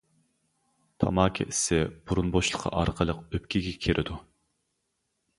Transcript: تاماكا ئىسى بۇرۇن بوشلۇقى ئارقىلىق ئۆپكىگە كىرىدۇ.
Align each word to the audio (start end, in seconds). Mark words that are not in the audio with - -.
تاماكا 1.01 1.45
ئىسى 1.51 1.77
بۇرۇن 2.11 2.31
بوشلۇقى 2.35 2.71
ئارقىلىق 2.79 3.19
ئۆپكىگە 3.39 3.75
كىرىدۇ. 3.87 4.17